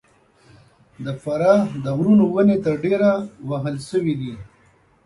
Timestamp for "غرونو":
1.97-2.25